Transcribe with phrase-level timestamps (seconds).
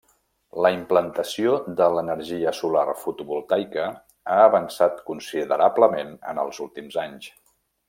[0.65, 1.51] La implantació
[1.81, 7.31] de l'energia solar fotovoltaica ha avançat considerablement en els últims anys.